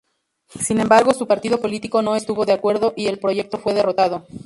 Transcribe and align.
Sin 0.59 0.79
embargo 0.79 1.13
su 1.13 1.27
partido 1.27 1.61
político 1.61 2.01
no 2.01 2.15
estuvo 2.15 2.43
de 2.43 2.53
acuerdo 2.53 2.95
y 2.97 3.05
el 3.05 3.19
proyecto 3.19 3.59
fue 3.59 3.75
derrotado. 3.75 4.25